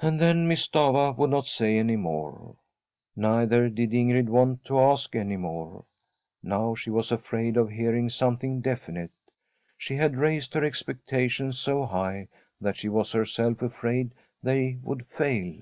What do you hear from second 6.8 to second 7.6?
was afraid